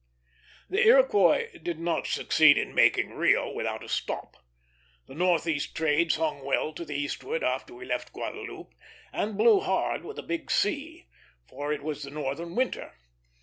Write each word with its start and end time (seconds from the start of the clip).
The 0.67 0.83
Iroquois 0.83 1.59
did 1.61 1.77
not 1.77 2.07
succeed 2.07 2.57
in 2.57 2.73
making 2.73 3.13
Rio 3.13 3.53
without 3.53 3.83
a 3.83 3.87
stop. 3.87 4.35
The 5.05 5.13
northeast 5.13 5.75
trades 5.77 6.15
hung 6.15 6.43
well 6.43 6.73
to 6.73 6.83
the 6.83 6.95
eastward 6.95 7.43
after 7.43 7.75
we 7.75 7.85
left 7.85 8.11
Guadeloupe, 8.11 8.73
and 9.13 9.37
blew 9.37 9.59
hard 9.59 10.03
with 10.03 10.17
a 10.17 10.23
big 10.23 10.49
sea; 10.49 11.05
for 11.47 11.71
it 11.71 11.83
was 11.83 12.01
the 12.01 12.09
northern 12.09 12.55
winter. 12.55 12.95